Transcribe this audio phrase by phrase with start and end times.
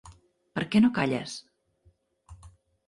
[0.55, 1.37] Per què no calles?